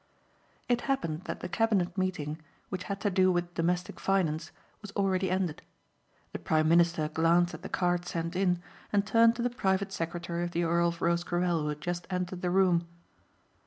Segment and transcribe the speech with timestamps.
[0.67, 4.49] It happened that the cabinet meeting, which had to do with domestic finance,
[4.81, 5.61] was already ended.
[6.31, 10.43] The prime minister glanced at the card sent in, and turned to the private secretary
[10.43, 12.87] of the Earl of Rosecarrel who had just entered the room.